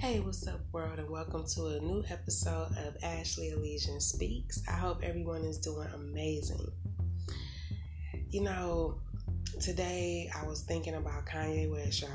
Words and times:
Hey, 0.00 0.20
what's 0.20 0.46
up, 0.48 0.60
world, 0.72 0.98
and 0.98 1.10
welcome 1.10 1.44
to 1.46 1.66
a 1.66 1.78
new 1.78 2.02
episode 2.08 2.74
of 2.86 2.96
Ashley 3.02 3.50
Elysian 3.50 4.00
Speaks. 4.00 4.62
I 4.66 4.72
hope 4.72 5.02
everyone 5.02 5.42
is 5.42 5.58
doing 5.58 5.88
amazing. 5.94 6.72
You 8.30 8.40
know, 8.40 8.98
today 9.60 10.30
I 10.34 10.46
was 10.46 10.62
thinking 10.62 10.94
about 10.94 11.26
Kanye 11.26 11.70
West, 11.70 12.00
y'all, 12.00 12.08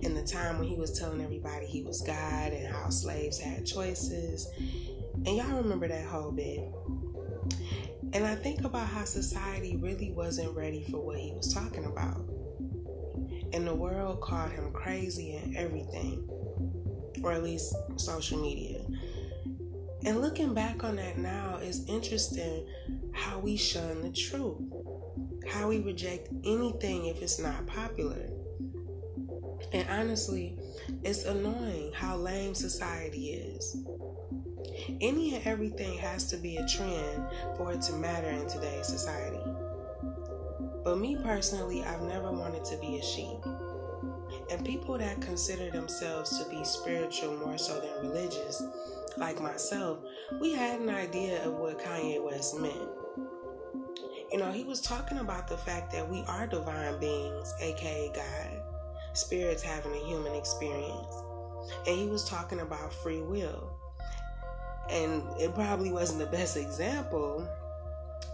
in 0.00 0.14
the 0.14 0.22
time 0.22 0.58
when 0.58 0.66
he 0.66 0.76
was 0.76 0.98
telling 0.98 1.22
everybody 1.22 1.66
he 1.66 1.82
was 1.82 2.00
God 2.00 2.54
and 2.54 2.74
how 2.74 2.88
slaves 2.88 3.38
had 3.38 3.66
choices. 3.66 4.48
And 5.26 5.36
y'all 5.36 5.58
remember 5.58 5.88
that 5.88 6.06
whole 6.06 6.32
bit. 6.32 6.64
And 8.14 8.24
I 8.24 8.34
think 8.34 8.64
about 8.64 8.86
how 8.86 9.04
society 9.04 9.76
really 9.76 10.12
wasn't 10.12 10.56
ready 10.56 10.86
for 10.90 11.04
what 11.04 11.18
he 11.18 11.32
was 11.32 11.52
talking 11.52 11.84
about. 11.84 12.22
And 13.52 13.66
the 13.66 13.74
world 13.74 14.22
called 14.22 14.52
him 14.52 14.72
crazy 14.72 15.36
and 15.36 15.54
everything 15.54 16.26
or 17.22 17.32
at 17.32 17.42
least 17.42 17.74
social 17.96 18.40
media. 18.40 18.80
And 20.04 20.20
looking 20.20 20.52
back 20.52 20.82
on 20.82 20.96
that 20.96 21.18
now 21.18 21.58
is 21.62 21.86
interesting 21.86 22.66
how 23.12 23.38
we 23.38 23.56
shun 23.56 24.02
the 24.02 24.10
truth, 24.10 24.58
how 25.48 25.68
we 25.68 25.78
reject 25.78 26.28
anything 26.44 27.06
if 27.06 27.22
it's 27.22 27.38
not 27.38 27.66
popular. 27.66 28.28
And 29.72 29.88
honestly, 29.88 30.58
it's 31.04 31.24
annoying 31.24 31.92
how 31.94 32.16
lame 32.16 32.54
society 32.54 33.30
is. 33.30 33.76
Any 35.00 35.36
and 35.36 35.46
everything 35.46 35.96
has 35.98 36.24
to 36.30 36.36
be 36.36 36.56
a 36.56 36.66
trend 36.66 37.24
for 37.56 37.72
it 37.72 37.82
to 37.82 37.92
matter 37.94 38.28
in 38.28 38.48
today's 38.48 38.88
society. 38.88 39.40
But 40.84 40.98
me 40.98 41.16
personally, 41.22 41.84
I've 41.84 42.02
never 42.02 42.32
wanted 42.32 42.64
to 42.64 42.76
be 42.78 42.98
a 42.98 43.02
sheep. 43.02 43.38
And 44.52 44.66
people 44.66 44.98
that 44.98 45.22
consider 45.22 45.70
themselves 45.70 46.38
to 46.38 46.50
be 46.50 46.62
spiritual 46.62 47.38
more 47.38 47.56
so 47.56 47.80
than 47.80 48.06
religious, 48.06 48.62
like 49.16 49.40
myself, 49.40 50.00
we 50.42 50.52
had 50.52 50.78
an 50.78 50.90
idea 50.90 51.42
of 51.46 51.54
what 51.54 51.78
Kanye 51.78 52.22
West 52.22 52.60
meant. 52.60 52.90
You 54.30 54.38
know, 54.38 54.52
he 54.52 54.64
was 54.64 54.82
talking 54.82 55.18
about 55.18 55.48
the 55.48 55.56
fact 55.56 55.90
that 55.92 56.06
we 56.06 56.22
are 56.28 56.46
divine 56.46 57.00
beings, 57.00 57.54
aka 57.62 58.12
God, 58.14 58.62
spirits 59.14 59.62
having 59.62 59.94
a 59.94 60.04
human 60.04 60.34
experience. 60.34 61.14
And 61.86 61.98
he 61.98 62.06
was 62.08 62.28
talking 62.28 62.60
about 62.60 62.92
free 62.92 63.22
will. 63.22 63.72
And 64.90 65.22
it 65.40 65.54
probably 65.54 65.92
wasn't 65.92 66.18
the 66.18 66.26
best 66.26 66.58
example, 66.58 67.48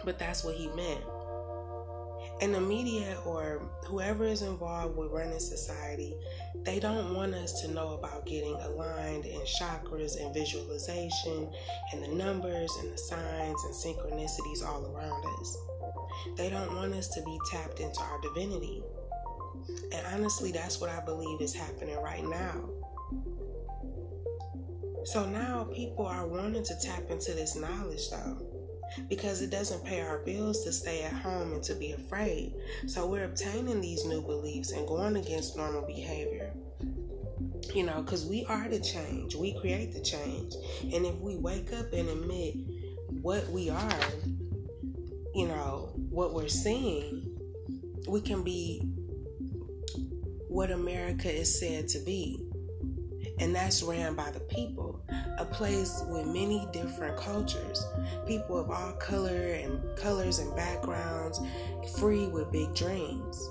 but 0.05 0.19
that's 0.19 0.43
what 0.43 0.57
he 0.57 0.67
meant 0.71 1.05
and 2.41 2.55
the 2.55 2.61
media 2.61 3.19
or 3.25 3.63
whoever 3.87 4.25
is 4.25 4.43
involved 4.43 4.97
with 4.97 5.11
running 5.11 5.41
society, 5.41 6.15
they 6.63 6.79
don't 6.79 7.15
want 7.15 7.35
us 7.35 7.61
to 7.63 7.69
know 7.69 7.95
about 7.95 8.27
getting 8.27 8.55
aligned 8.55 9.25
in 9.27 9.41
chakras 9.41 10.21
and 10.21 10.33
visualization 10.33 11.51
and 11.93 12.03
the 12.03 12.09
numbers 12.09 12.73
and 12.81 12.93
the 12.93 12.99
signs 12.99 13.65
and 13.65 13.75
synchronicities 13.75 14.65
all 14.65 14.87
around 14.95 15.25
us. 15.41 15.57
They 16.37 16.49
don't 16.49 16.75
want 16.77 16.95
us 16.95 17.09
to 17.09 17.23
be 17.23 17.39
tapped 17.51 17.81
into 17.81 18.01
our 18.01 18.21
divinity. 18.21 18.83
And 19.93 20.07
honestly, 20.15 20.53
that's 20.53 20.81
what 20.81 20.91
I 20.91 21.05
believe 21.05 21.41
is 21.41 21.55
happening 21.55 21.97
right 21.97 22.25
now. 22.25 22.69
So 25.05 25.29
now 25.29 25.65
people 25.73 26.07
are 26.07 26.27
wanting 26.27 26.65
to 26.65 26.75
tap 26.83 27.11
into 27.11 27.33
this 27.33 27.57
knowledge 27.57 28.11
though 28.11 28.48
because 29.09 29.43
it 29.43 29.51
doesn't 29.51 29.85
pay 29.85 30.01
our 30.01 30.19
bills 30.19 30.65
to 30.65 30.73
stay 30.73 31.03
at 31.03 31.13
home 31.13 31.53
and 31.53 31.63
to 31.65 31.75
be 31.75 31.93
afraid. 31.93 32.55
So 32.87 33.07
we're 33.07 33.25
obtaining 33.25 33.81
these 33.81 34.05
new 34.05 34.23
beliefs 34.23 34.73
and 34.73 34.87
going 34.87 35.17
against 35.17 35.57
normal 35.57 35.87
behavior. 35.87 36.53
You 37.75 37.85
know, 37.85 38.03
because 38.03 38.25
we 38.25 38.45
are 38.47 38.69
the 38.69 38.81
change, 38.81 39.35
we 39.35 39.59
create 39.61 39.93
the 39.93 40.01
change. 40.01 40.55
And 40.93 41.05
if 41.05 41.15
we 41.21 41.37
wake 41.37 41.73
up 41.73 41.93
and 41.93 42.09
admit 42.09 42.55
what 43.21 43.47
we 43.51 43.69
are, 43.69 44.01
you 45.35 45.47
know, 45.47 45.93
what 46.09 46.33
we're 46.33 46.49
seeing, 46.49 47.39
we 48.09 48.21
can 48.21 48.43
be 48.43 48.81
what 50.49 50.71
America 50.71 51.31
is 51.31 51.59
said 51.61 51.89
to 51.89 51.99
be. 52.01 52.43
And 53.39 53.55
that's 53.55 53.83
ran 53.83 54.15
by 54.15 54.31
the 54.31 54.41
people 54.41 55.05
a 55.39 55.45
place 55.45 56.03
with 56.09 56.27
many 56.27 56.69
different 56.73 57.17
cultures, 57.17 57.87
people 58.27 58.59
of 58.59 58.71
all 58.71 58.93
color 58.93 59.53
and 59.55 59.97
colors 59.97 60.39
and 60.39 60.55
backgrounds, 60.57 61.41
free 61.99 62.27
with 62.27 62.51
big 62.51 62.75
dreams. 62.75 63.51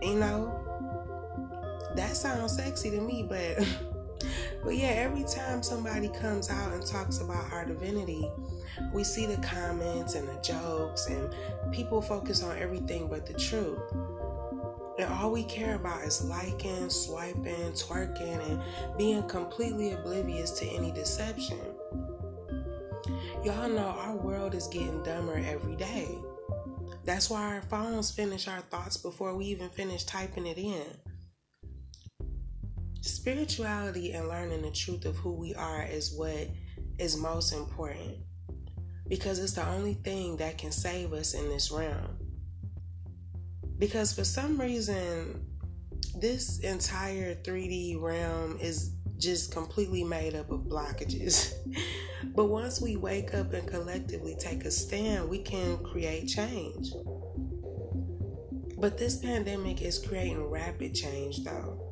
You 0.00 0.14
know, 0.14 0.54
that 1.96 2.16
sounds 2.16 2.56
sexy 2.56 2.90
to 2.90 3.00
me, 3.00 3.26
but 3.28 3.58
but 4.64 4.76
yeah, 4.76 4.88
every 4.88 5.24
time 5.24 5.62
somebody 5.62 6.08
comes 6.08 6.50
out 6.50 6.72
and 6.72 6.84
talks 6.86 7.20
about 7.20 7.52
our 7.52 7.64
divinity, 7.64 8.30
we 8.92 9.02
see 9.02 9.26
the 9.26 9.36
comments 9.38 10.14
and 10.14 10.28
the 10.28 10.40
jokes 10.40 11.06
and 11.06 11.34
people 11.72 12.00
focus 12.00 12.42
on 12.42 12.56
everything 12.58 13.08
but 13.08 13.26
the 13.26 13.34
truth. 13.34 13.78
And 14.98 15.12
all 15.14 15.30
we 15.30 15.44
care 15.44 15.76
about 15.76 16.02
is 16.02 16.24
liking, 16.24 16.90
swiping, 16.90 17.72
twerking, 17.72 18.44
and 18.48 18.60
being 18.98 19.22
completely 19.28 19.92
oblivious 19.92 20.50
to 20.58 20.66
any 20.66 20.90
deception. 20.90 21.60
Y'all 23.44 23.68
know 23.68 23.94
our 23.98 24.16
world 24.16 24.56
is 24.56 24.66
getting 24.66 25.02
dumber 25.04 25.40
every 25.46 25.76
day. 25.76 26.18
That's 27.04 27.30
why 27.30 27.54
our 27.54 27.62
phones 27.62 28.10
finish 28.10 28.48
our 28.48 28.60
thoughts 28.62 28.96
before 28.96 29.36
we 29.36 29.46
even 29.46 29.68
finish 29.68 30.02
typing 30.04 30.46
it 30.46 30.58
in. 30.58 30.82
Spirituality 33.00 34.12
and 34.12 34.28
learning 34.28 34.62
the 34.62 34.72
truth 34.72 35.04
of 35.04 35.16
who 35.16 35.32
we 35.32 35.54
are 35.54 35.84
is 35.84 36.12
what 36.12 36.48
is 36.98 37.16
most 37.16 37.52
important 37.52 38.16
because 39.08 39.38
it's 39.38 39.54
the 39.54 39.66
only 39.66 39.94
thing 39.94 40.36
that 40.36 40.58
can 40.58 40.70
save 40.70 41.12
us 41.12 41.32
in 41.32 41.48
this 41.48 41.70
realm 41.70 42.17
because 43.78 44.12
for 44.12 44.24
some 44.24 44.60
reason 44.60 45.44
this 46.16 46.58
entire 46.60 47.34
3D 47.36 48.00
realm 48.00 48.58
is 48.60 48.92
just 49.18 49.52
completely 49.52 50.04
made 50.04 50.34
up 50.34 50.50
of 50.50 50.60
blockages. 50.60 51.52
but 52.34 52.46
once 52.46 52.80
we 52.80 52.96
wake 52.96 53.34
up 53.34 53.52
and 53.52 53.66
collectively 53.68 54.36
take 54.38 54.64
a 54.64 54.70
stand, 54.70 55.28
we 55.28 55.38
can 55.38 55.78
create 55.84 56.26
change. 56.28 56.92
But 58.76 58.96
this 58.96 59.16
pandemic 59.16 59.82
is 59.82 59.98
creating 59.98 60.44
rapid 60.44 60.94
change 60.94 61.42
though 61.42 61.87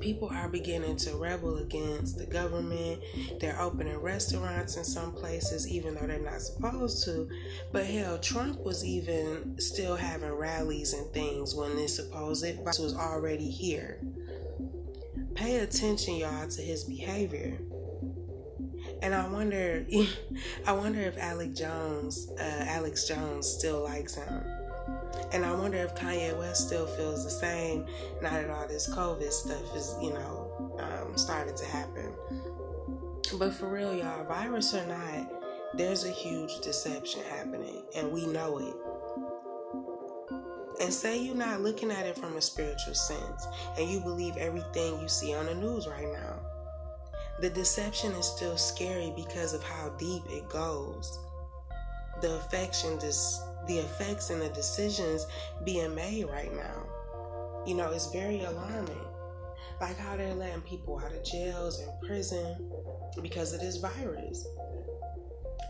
people 0.00 0.28
are 0.28 0.48
beginning 0.48 0.96
to 0.96 1.16
rebel 1.16 1.58
against 1.58 2.18
the 2.18 2.26
government. 2.26 3.02
They're 3.40 3.60
opening 3.60 3.98
restaurants 3.98 4.76
in 4.76 4.84
some 4.84 5.12
places, 5.12 5.68
even 5.68 5.94
though 5.94 6.06
they're 6.06 6.18
not 6.18 6.40
supposed 6.40 7.04
to. 7.04 7.28
But 7.72 7.86
hell, 7.86 8.18
Trump 8.18 8.60
was 8.64 8.84
even 8.84 9.58
still 9.58 9.96
having 9.96 10.32
rallies 10.32 10.92
and 10.92 11.10
things 11.12 11.54
when 11.54 11.76
this 11.76 11.96
supposed 11.96 12.44
virus 12.56 12.78
was 12.78 12.94
already 12.94 13.50
here. 13.50 14.00
Pay 15.34 15.58
attention, 15.58 16.16
y'all, 16.16 16.48
to 16.48 16.62
his 16.62 16.84
behavior. 16.84 17.58
And 19.02 19.14
I 19.14 19.26
wonder, 19.28 19.86
I 20.66 20.72
wonder 20.72 21.00
if 21.00 21.16
Alex 21.18 21.58
Jones, 21.58 22.30
uh, 22.38 22.64
Alex 22.66 23.06
Jones, 23.06 23.48
still 23.48 23.82
likes 23.82 24.14
him. 24.14 24.59
And 25.32 25.44
I 25.44 25.52
wonder 25.52 25.78
if 25.78 25.94
Kanye 25.94 26.36
West 26.36 26.66
still 26.66 26.86
feels 26.86 27.24
the 27.24 27.30
same 27.30 27.86
now 28.20 28.30
that 28.30 28.50
all 28.50 28.66
this 28.66 28.88
COVID 28.92 29.30
stuff 29.30 29.76
is, 29.76 29.94
you 30.02 30.12
know, 30.12 30.72
um, 30.78 31.16
started 31.16 31.56
to 31.56 31.64
happen. 31.64 32.12
But 33.38 33.54
for 33.54 33.68
real, 33.68 33.94
y'all, 33.94 34.24
virus 34.24 34.74
or 34.74 34.84
not, 34.86 35.32
there's 35.74 36.04
a 36.04 36.10
huge 36.10 36.60
deception 36.60 37.22
happening, 37.30 37.82
and 37.94 38.10
we 38.10 38.26
know 38.26 38.58
it. 38.58 38.74
And 40.82 40.92
say 40.92 41.22
you're 41.22 41.36
not 41.36 41.60
looking 41.60 41.92
at 41.92 42.06
it 42.06 42.16
from 42.16 42.36
a 42.36 42.40
spiritual 42.40 42.94
sense, 42.94 43.46
and 43.78 43.88
you 43.88 44.00
believe 44.00 44.36
everything 44.36 45.00
you 45.00 45.08
see 45.08 45.32
on 45.34 45.46
the 45.46 45.54
news 45.54 45.86
right 45.86 46.10
now. 46.10 46.40
The 47.40 47.50
deception 47.50 48.12
is 48.12 48.26
still 48.26 48.56
scary 48.56 49.12
because 49.14 49.54
of 49.54 49.62
how 49.62 49.90
deep 49.90 50.22
it 50.28 50.48
goes. 50.48 51.18
The 52.20 52.34
affection 52.34 52.98
just 52.98 53.42
the 53.66 53.78
effects 53.78 54.30
and 54.30 54.40
the 54.40 54.48
decisions 54.50 55.26
being 55.64 55.94
made 55.94 56.24
right 56.26 56.54
now. 56.54 56.86
You 57.66 57.74
know, 57.74 57.90
it's 57.90 58.10
very 58.12 58.42
alarming. 58.44 59.06
Like 59.80 59.98
how 59.98 60.16
they're 60.16 60.34
letting 60.34 60.60
people 60.62 60.98
out 60.98 61.12
of 61.12 61.24
jails 61.24 61.80
and 61.80 61.90
prison 62.06 62.70
because 63.22 63.54
of 63.54 63.60
this 63.60 63.76
virus. 63.78 64.46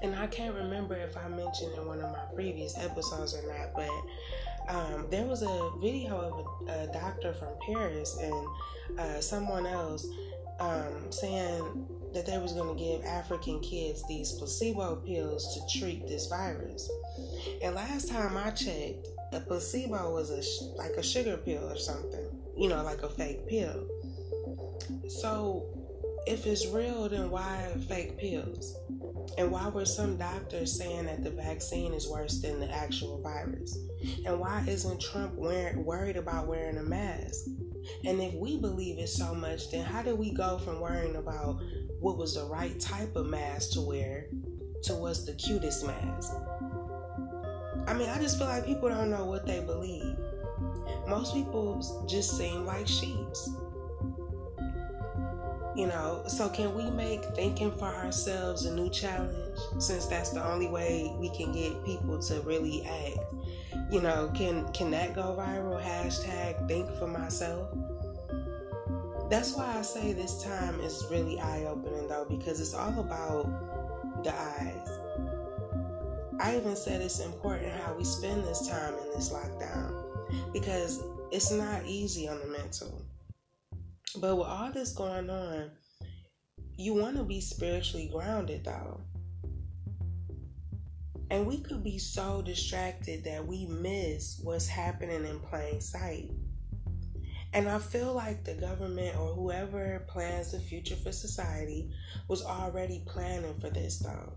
And 0.02 0.14
I 0.16 0.26
can't 0.26 0.54
remember 0.54 0.96
if 0.96 1.16
I 1.16 1.28
mentioned 1.28 1.74
in 1.76 1.86
one 1.86 2.00
of 2.00 2.10
my 2.10 2.24
previous 2.34 2.76
episodes 2.78 3.34
or 3.34 3.46
not, 3.46 3.74
but 3.74 4.74
um, 4.74 5.06
there 5.10 5.26
was 5.26 5.42
a 5.42 5.70
video 5.80 6.16
of 6.16 6.68
a, 6.68 6.72
a 6.72 6.92
doctor 6.92 7.32
from 7.34 7.48
Paris 7.66 8.18
and 8.20 8.98
uh, 8.98 9.20
someone 9.20 9.66
else 9.66 10.06
um, 10.58 11.10
saying 11.10 11.86
that 12.14 12.26
they 12.26 12.38
was 12.38 12.52
going 12.52 12.76
to 12.76 12.82
give 12.82 13.04
African 13.04 13.60
kids 13.60 14.06
these 14.08 14.32
placebo 14.32 14.96
pills 14.96 15.54
to 15.54 15.78
treat 15.78 16.06
this 16.06 16.26
virus. 16.26 16.90
And 17.62 17.74
last 17.74 18.08
time 18.08 18.36
I 18.36 18.50
checked, 18.50 19.06
a 19.32 19.40
placebo 19.40 20.12
was 20.12 20.30
a 20.30 20.76
like 20.76 20.92
a 20.92 21.02
sugar 21.02 21.36
pill 21.36 21.70
or 21.70 21.78
something, 21.78 22.26
you 22.56 22.68
know, 22.68 22.82
like 22.82 23.02
a 23.02 23.08
fake 23.08 23.46
pill. 23.48 23.86
So, 25.08 25.66
if 26.30 26.46
it's 26.46 26.68
real, 26.68 27.08
then 27.08 27.28
why 27.28 27.72
fake 27.88 28.16
pills? 28.16 28.76
And 29.36 29.50
why 29.50 29.68
were 29.68 29.84
some 29.84 30.16
doctors 30.16 30.76
saying 30.76 31.06
that 31.06 31.24
the 31.24 31.30
vaccine 31.30 31.92
is 31.92 32.08
worse 32.08 32.40
than 32.40 32.60
the 32.60 32.70
actual 32.70 33.20
virus? 33.20 33.76
And 34.24 34.38
why 34.38 34.64
isn't 34.68 35.00
Trump 35.00 35.34
worried 35.34 36.16
about 36.16 36.46
wearing 36.46 36.78
a 36.78 36.82
mask? 36.82 37.46
And 38.04 38.20
if 38.20 38.32
we 38.34 38.58
believe 38.58 38.98
it 38.98 39.08
so 39.08 39.34
much, 39.34 39.72
then 39.72 39.84
how 39.84 40.02
do 40.02 40.14
we 40.14 40.32
go 40.32 40.58
from 40.58 40.80
worrying 40.80 41.16
about 41.16 41.60
what 41.98 42.16
was 42.16 42.36
the 42.36 42.44
right 42.44 42.78
type 42.78 43.16
of 43.16 43.26
mask 43.26 43.72
to 43.72 43.80
wear 43.80 44.26
to 44.84 44.94
what's 44.94 45.24
the 45.24 45.34
cutest 45.34 45.84
mask? 45.84 46.32
I 47.88 47.94
mean, 47.94 48.08
I 48.08 48.18
just 48.18 48.38
feel 48.38 48.46
like 48.46 48.66
people 48.66 48.88
don't 48.88 49.10
know 49.10 49.24
what 49.24 49.46
they 49.46 49.60
believe. 49.60 50.16
Most 51.08 51.34
people 51.34 52.06
just 52.08 52.38
seem 52.38 52.66
like 52.66 52.86
sheeps. 52.86 53.50
You 55.80 55.86
know, 55.86 56.22
so 56.26 56.50
can 56.50 56.74
we 56.74 56.90
make 56.90 57.24
thinking 57.34 57.72
for 57.72 57.86
ourselves 57.86 58.66
a 58.66 58.74
new 58.74 58.90
challenge 58.90 59.58
since 59.78 60.04
that's 60.04 60.28
the 60.28 60.46
only 60.46 60.68
way 60.68 61.10
we 61.18 61.30
can 61.30 61.52
get 61.52 61.82
people 61.86 62.18
to 62.24 62.42
really 62.42 62.84
act? 62.84 63.16
You 63.90 64.02
know, 64.02 64.30
can 64.34 64.70
can 64.74 64.90
that 64.90 65.14
go 65.14 65.34
viral? 65.38 65.82
Hashtag 65.82 66.68
think 66.68 66.94
for 66.98 67.06
myself. 67.06 67.70
That's 69.30 69.54
why 69.54 69.78
I 69.78 69.80
say 69.80 70.12
this 70.12 70.42
time 70.44 70.78
is 70.80 71.06
really 71.10 71.40
eye 71.40 71.64
opening 71.64 72.08
though, 72.08 72.26
because 72.28 72.60
it's 72.60 72.74
all 72.74 73.00
about 73.00 74.22
the 74.22 74.34
eyes. 74.34 74.98
I 76.40 76.58
even 76.58 76.76
said 76.76 77.00
it's 77.00 77.20
important 77.20 77.72
how 77.72 77.94
we 77.94 78.04
spend 78.04 78.44
this 78.44 78.68
time 78.68 78.92
in 78.98 79.10
this 79.14 79.30
lockdown 79.30 80.52
because 80.52 81.02
it's 81.30 81.50
not 81.50 81.86
easy 81.86 82.28
on 82.28 82.38
the 82.40 82.48
mental. 82.48 83.02
But 84.16 84.36
with 84.36 84.46
all 84.46 84.72
this 84.72 84.92
going 84.92 85.30
on, 85.30 85.70
you 86.76 86.94
want 86.94 87.16
to 87.16 87.24
be 87.24 87.40
spiritually 87.40 88.10
grounded 88.12 88.64
though. 88.64 89.00
And 91.30 91.46
we 91.46 91.60
could 91.60 91.84
be 91.84 91.98
so 91.98 92.42
distracted 92.42 93.22
that 93.24 93.46
we 93.46 93.66
miss 93.66 94.40
what's 94.42 94.66
happening 94.66 95.24
in 95.24 95.38
plain 95.40 95.80
sight. 95.80 96.30
And 97.52 97.68
I 97.68 97.78
feel 97.78 98.14
like 98.14 98.44
the 98.44 98.54
government 98.54 99.16
or 99.16 99.34
whoever 99.34 100.04
plans 100.08 100.52
the 100.52 100.60
future 100.60 100.96
for 100.96 101.12
society 101.12 101.90
was 102.28 102.44
already 102.44 103.04
planning 103.06 103.58
for 103.60 103.70
this 103.70 103.98
though. 103.98 104.32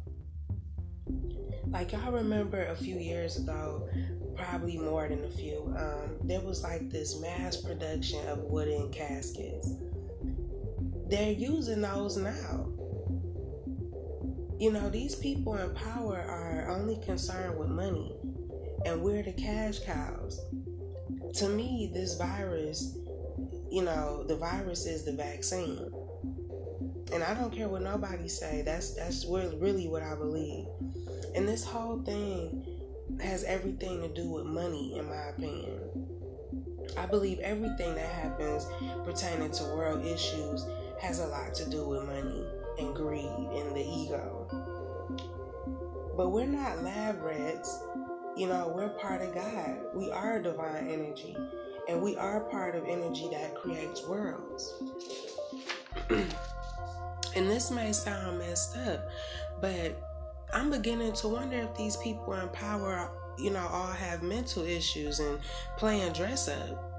Like 1.67 1.91
y'all 1.91 2.11
remember 2.11 2.65
a 2.65 2.75
few 2.75 2.97
years 2.97 3.37
ago, 3.37 3.87
probably 4.35 4.77
more 4.77 5.07
than 5.07 5.23
a 5.23 5.29
few, 5.29 5.73
um, 5.77 6.17
there 6.23 6.41
was 6.41 6.63
like 6.63 6.89
this 6.89 7.19
mass 7.19 7.57
production 7.57 8.25
of 8.27 8.39
wooden 8.39 8.91
caskets. 8.91 9.73
They're 11.09 11.31
using 11.31 11.81
those 11.81 12.17
now. 12.17 12.67
You 14.59 14.71
know, 14.71 14.89
these 14.89 15.15
people 15.15 15.55
in 15.57 15.73
power 15.73 16.17
are 16.17 16.69
only 16.69 16.97
concerned 17.03 17.57
with 17.57 17.69
money, 17.69 18.15
and 18.85 19.01
we're 19.01 19.23
the 19.23 19.33
cash 19.33 19.79
cows. 19.79 20.39
To 21.35 21.49
me, 21.49 21.91
this 21.93 22.15
virus, 22.17 22.97
you 23.69 23.83
know, 23.83 24.23
the 24.23 24.35
virus 24.35 24.85
is 24.85 25.03
the 25.03 25.13
vaccine. 25.13 25.91
And 27.11 27.23
I 27.23 27.33
don't 27.33 27.53
care 27.53 27.67
what 27.67 27.81
nobody 27.81 28.27
say. 28.27 28.61
That's 28.63 28.95
that's 28.95 29.25
really 29.25 29.87
what 29.87 30.01
I 30.01 30.15
believe. 30.15 30.65
And 31.35 31.47
this 31.47 31.63
whole 31.63 32.01
thing 32.03 32.72
has 33.21 33.43
everything 33.43 34.01
to 34.01 34.07
do 34.09 34.29
with 34.29 34.45
money, 34.45 34.97
in 34.97 35.07
my 35.07 35.29
opinion. 35.29 35.79
I 36.97 37.05
believe 37.05 37.39
everything 37.39 37.95
that 37.95 38.09
happens 38.09 38.67
pertaining 39.03 39.51
to 39.51 39.63
world 39.65 40.05
issues 40.05 40.65
has 41.01 41.19
a 41.19 41.27
lot 41.27 41.53
to 41.55 41.69
do 41.69 41.87
with 41.87 42.03
money 42.05 42.45
and 42.79 42.95
greed 42.95 43.25
and 43.25 43.75
the 43.75 43.81
ego. 43.81 44.47
But 46.15 46.29
we're 46.29 46.45
not 46.45 46.83
lab 46.83 47.21
rats. 47.21 47.79
You 48.35 48.47
know, 48.47 48.71
we're 48.75 48.89
part 48.89 49.21
of 49.21 49.33
God. 49.33 49.77
We 49.93 50.11
are 50.11 50.41
divine 50.41 50.87
energy. 50.87 51.35
And 51.89 52.01
we 52.01 52.15
are 52.15 52.41
part 52.41 52.75
of 52.75 52.85
energy 52.85 53.27
that 53.31 53.55
creates 53.55 54.07
worlds. 54.07 54.81
and 56.09 57.49
this 57.49 57.71
may 57.71 57.91
sound 57.91 58.39
messed 58.39 58.77
up, 58.77 59.09
but 59.59 60.12
I'm 60.53 60.69
beginning 60.69 61.13
to 61.13 61.27
wonder 61.27 61.57
if 61.57 61.75
these 61.75 61.97
people 61.97 62.33
in 62.33 62.47
power, 62.49 63.09
you 63.39 63.49
know, 63.49 63.67
all 63.67 63.87
have 63.87 64.21
mental 64.21 64.63
issues 64.63 65.19
and 65.19 65.39
playing 65.77 66.13
dress 66.13 66.47
up. 66.47 66.91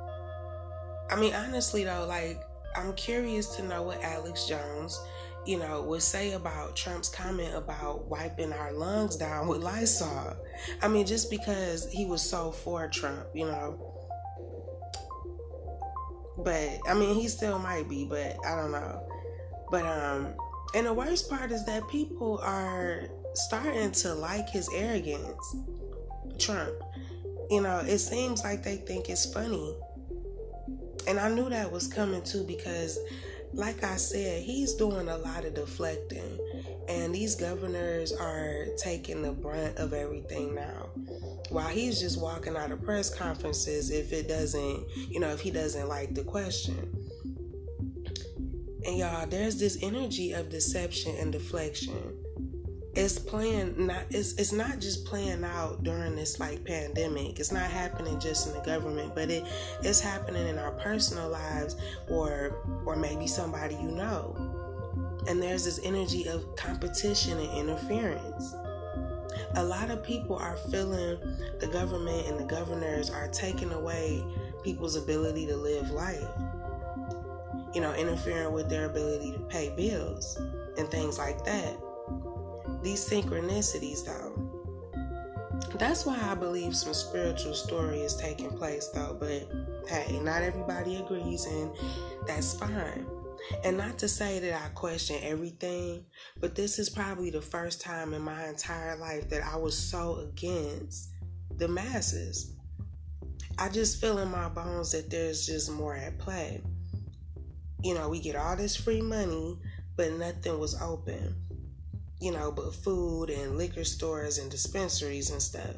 I 1.11 1.17
mean, 1.17 1.35
honestly, 1.35 1.85
though, 1.85 2.07
like, 2.09 2.43
I'm 2.77 2.93
curious 2.95 3.55
to 3.57 3.63
know 3.63 3.83
what 3.83 4.03
Alex 4.03 4.47
Jones, 4.47 5.01
you 5.47 5.59
know, 5.59 5.83
would 5.83 6.03
say 6.03 6.33
about 6.33 6.75
Trump's 6.75 7.09
comment 7.09 7.55
about 7.55 8.09
wiping 8.09 8.53
our 8.53 8.73
lungs 8.73 9.17
down 9.17 9.47
with 9.47 9.63
Lysol. 9.63 10.37
I 10.83 10.89
mean, 10.89 11.07
just 11.07 11.31
because 11.31 11.89
he 11.93 12.07
was 12.07 12.23
so 12.23 12.51
for 12.51 12.89
Trump, 12.89 13.27
you 13.35 13.47
know. 13.47 13.79
But 16.39 16.81
I 16.89 16.95
mean, 16.95 17.15
he 17.15 17.29
still 17.29 17.61
might 17.61 17.89
be, 17.89 18.05
but 18.05 18.37
I 18.45 18.57
don't 18.57 18.73
know. 18.73 19.07
But 19.71 19.87
um, 19.87 20.35
and 20.75 20.87
the 20.87 20.93
worst 20.93 21.31
part 21.31 21.53
is 21.53 21.65
that 21.67 21.87
people 21.89 22.41
are 22.43 23.09
starting 23.35 23.93
to 23.93 24.15
like 24.15 24.49
his 24.49 24.69
arrogance. 24.75 25.57
Trump. 26.39 26.75
You 27.51 27.63
know, 27.63 27.79
it 27.79 27.99
seems 27.99 28.43
like 28.43 28.63
they 28.63 28.77
think 28.77 29.09
it's 29.09 29.33
funny. 29.33 29.75
And 31.07 31.19
I 31.19 31.29
knew 31.29 31.49
that 31.51 31.71
was 31.71 31.87
coming 31.87 32.23
too 32.23 32.45
because, 32.45 32.99
like 33.53 33.85
I 33.85 33.97
said, 33.97 34.43
he's 34.43 34.75
doing 34.75 35.09
a 35.09 35.19
lot 35.19 35.45
of 35.45 35.55
deflecting. 35.55 36.39
And 36.89 37.15
these 37.15 37.35
governors 37.35 38.13
are 38.13 38.67
taking 38.79 39.23
the 39.23 39.33
brunt 39.33 39.77
of 39.77 39.93
everything 39.93 40.55
now. 40.55 40.89
While 41.51 41.69
he's 41.69 42.01
just 42.01 42.21
walking 42.21 42.57
out 42.57 42.73
of 42.73 42.83
press 42.83 43.15
conferences 43.15 43.91
if 43.91 44.13
it 44.13 44.29
doesn't, 44.29 44.85
you 45.11 45.21
know, 45.21 45.29
if 45.29 45.41
he 45.41 45.51
doesn't 45.51 45.89
like 45.89 46.15
the 46.15 46.25
question. 46.25 46.91
And 48.87 48.99
y'all, 48.99 49.27
there's 49.27 49.59
this 49.59 49.79
energy 49.83 50.33
of 50.33 50.51
deception 50.51 51.15
and 51.19 51.33
deflection 51.33 52.24
it's 52.97 53.19
playing 53.19 53.87
not 53.87 54.05
it's 54.11 54.35
it's 54.35 54.53
not 54.53 54.79
just 54.79 55.05
playing 55.05 55.45
out 55.45 55.83
during 55.83 56.15
this 56.15 56.39
like 56.39 56.65
pandemic. 56.65 57.41
It's 57.41 57.51
not 57.51 57.71
happening 57.71 58.21
just 58.21 58.47
in 58.47 58.55
the 58.55 58.61
government, 58.61 59.15
but 59.15 59.31
it 59.31 59.45
it's 59.83 60.01
happening 60.01 60.47
in 60.47 60.59
our 60.59 60.73
personal 60.73 61.29
lives 61.29 61.77
or 62.09 62.63
or 62.87 62.97
maybe 62.97 63.27
somebody 63.27 63.75
you 63.75 63.91
know. 63.91 64.37
And 65.27 65.43
there's 65.43 65.65
this 65.65 65.81
energy 65.83 66.29
of 66.29 66.55
competition 66.57 67.39
and 67.39 67.59
interference. 67.59 68.55
A 69.57 69.65
lot 69.65 69.91
of 69.91 70.05
people 70.05 70.37
are 70.37 70.57
feeling 70.71 71.19
the 71.59 71.67
government 71.67 72.29
and 72.29 72.39
the 72.39 72.45
governors 72.45 73.11
are 73.11 73.29
taking 73.29 73.73
away 73.73 74.23
people's 74.63 74.97
ability 74.97 75.47
to 75.47 75.57
live 75.57 75.91
life. 75.91 76.29
You 77.75 77.81
know, 77.81 77.93
interfering 77.95 78.53
with 78.53 78.69
their 78.69 78.85
ability 78.85 79.33
to 79.33 79.41
pay 79.41 79.75
bills 79.75 80.37
and 80.79 80.89
things 80.89 81.19
like 81.19 81.45
that 81.45 81.77
these 82.85 83.09
synchronicities 83.09 84.05
though. 84.05 84.55
That's 85.79 86.07
why 86.07 86.21
I 86.23 86.35
believe 86.35 86.77
some 86.77 86.95
spiritual 86.95 87.55
story 87.55 88.01
is 88.01 88.15
taking 88.15 88.51
place 88.51 88.89
though, 88.89 89.17
but 89.19 89.49
hey, 89.89 90.21
not 90.21 90.43
everybody 90.43 90.97
agrees 90.97 91.47
and 91.47 91.73
that's 92.27 92.55
fine. 92.55 93.07
And 93.65 93.77
not 93.77 93.99
to 93.99 94.09
say 94.09 94.39
that 94.39 94.63
I 94.63 94.69
question 94.75 95.17
everything, 95.23 96.05
but 96.41 96.55
this 96.55 96.79
is 96.79 96.89
probably 96.89 97.31
the 97.31 97.43
first 97.43 97.81
time 97.81 98.15
in 98.15 98.23
my 98.23 98.47
entire 98.47 98.97
life 98.97 99.29
that 99.31 99.43
I 99.43 99.57
was 99.57 99.77
so 99.77 100.17
against 100.29 101.11
the 101.57 101.69
masses. 101.69 102.53
I 103.59 103.69
just 103.69 104.01
feel 104.01 104.19
in 104.19 104.31
my 104.31 104.49
bones 104.49 104.93
that 104.93 105.11
there's 105.11 105.47
just 105.47 105.71
more 105.71 105.95
at 105.95 106.19
play. 106.19 106.63
You 107.83 107.95
know, 107.95 108.09
we 108.09 108.21
get 108.21 108.37
all 108.37 108.57
this 108.57 108.77
free 108.77 109.03
money, 109.03 109.59
but 109.97 110.13
nothing 110.13 110.59
was 110.59 110.81
open 110.81 111.44
you 112.25 112.33
know, 112.33 112.51
but 112.51 112.75
food 112.75 113.29
and 113.29 113.59
liquor 113.59 113.85
stores 113.85 114.39
and 114.39 114.51
dispensaries 114.51 115.31
and 115.31 115.43
stuff. 115.43 115.77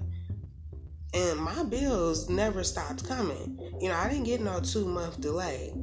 And 1.12 1.40
my 1.40 1.64
bills 1.64 2.28
never 2.28 2.62
stopped 2.62 3.06
coming. 3.08 3.58
You 3.80 3.88
know, 3.88 3.96
I 3.96 4.08
didn't 4.08 4.24
get 4.24 4.40
no 4.40 4.60
two 4.60 4.86
month 4.86 5.20
delay. 5.20 5.74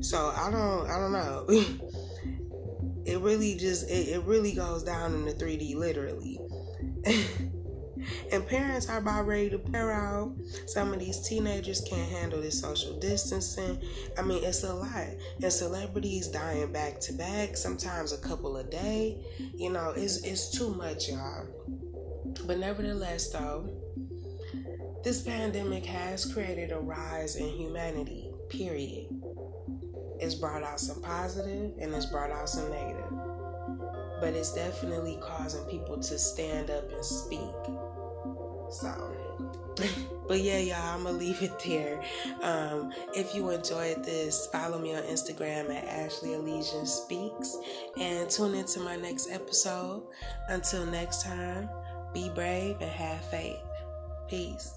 So 0.00 0.32
I 0.36 0.50
don't 0.50 0.90
I 0.90 0.98
don't 0.98 1.12
know. 1.12 1.46
it 3.04 3.20
really 3.20 3.54
just 3.54 3.88
it, 3.88 4.08
it 4.08 4.22
really 4.24 4.52
goes 4.52 4.82
down 4.82 5.14
in 5.14 5.24
the 5.24 5.32
3D 5.32 5.76
literally. 5.76 6.40
and 8.32 8.46
parents 8.46 8.88
are 8.88 8.98
about 8.98 9.26
ready 9.26 9.50
to 9.50 9.58
pair 9.58 9.92
out. 9.92 10.34
Some 10.66 10.92
of 10.92 11.00
these 11.00 11.20
teenagers 11.26 11.80
can't 11.82 12.10
handle 12.10 12.40
this 12.40 12.60
social 12.60 12.98
distancing. 12.98 13.78
I 14.18 14.22
mean, 14.22 14.44
it's 14.44 14.64
a 14.64 14.74
lot. 14.74 15.06
And 15.42 15.52
celebrities 15.52 16.28
dying 16.28 16.72
back 16.72 17.00
to 17.00 17.12
back, 17.12 17.56
sometimes 17.56 18.12
a 18.12 18.18
couple 18.18 18.56
a 18.58 18.64
day. 18.64 19.18
You 19.54 19.70
know, 19.70 19.90
it's 19.96 20.22
it's 20.22 20.50
too 20.50 20.74
much, 20.74 21.08
y'all. 21.08 21.46
But 22.46 22.58
nevertheless, 22.58 23.30
though, 23.30 23.68
this 25.04 25.22
pandemic 25.22 25.84
has 25.86 26.32
created 26.32 26.72
a 26.72 26.78
rise 26.78 27.36
in 27.36 27.48
humanity. 27.48 28.30
Period. 28.48 29.06
it's 30.20 30.34
brought 30.34 30.62
out 30.62 30.80
some 30.80 31.00
positive 31.02 31.72
and 31.80 31.94
it's 31.94 32.06
brought 32.06 32.30
out 32.30 32.48
some 32.48 32.70
negative. 32.70 33.12
But 34.20 34.34
it's 34.34 34.52
definitely 34.52 35.18
causing 35.22 35.64
people 35.64 35.98
to 35.98 36.18
stand 36.18 36.70
up 36.70 36.90
and 36.92 37.04
speak. 37.04 37.40
So, 38.70 39.12
but 40.28 40.40
yeah, 40.40 40.58
y'all, 40.58 40.94
I'm 40.94 41.04
gonna 41.04 41.16
leave 41.16 41.42
it 41.42 41.58
there. 41.64 42.02
Um, 42.42 42.92
if 43.14 43.34
you 43.34 43.50
enjoyed 43.50 44.04
this, 44.04 44.48
follow 44.52 44.78
me 44.78 44.94
on 44.94 45.02
Instagram 45.04 45.74
at 45.74 45.84
Ashley 45.84 46.34
Elysian 46.34 46.86
Speaks 46.86 47.56
and 47.98 48.30
tune 48.30 48.54
into 48.54 48.80
my 48.80 48.96
next 48.96 49.30
episode. 49.30 50.02
Until 50.48 50.86
next 50.86 51.22
time, 51.22 51.68
be 52.12 52.30
brave 52.30 52.76
and 52.80 52.90
have 52.90 53.24
faith. 53.26 53.58
Peace. 54.28 54.74